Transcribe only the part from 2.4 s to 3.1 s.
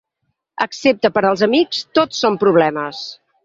problemes.